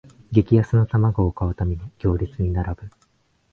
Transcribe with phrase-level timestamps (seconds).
[0.31, 2.89] 激安の玉子を買うために行列に並ぶ